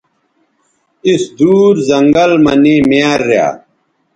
[1.07, 3.49] اِس دُور زنگل مہ نے میار ریا